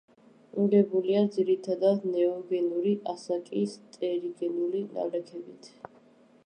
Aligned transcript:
აგებულია 0.61 1.19
ძირითადად 1.35 2.07
ნეოგენური 2.15 2.95
ასაკის 3.13 3.77
ტერიგენული 3.99 4.85
ნალექებით. 4.97 5.71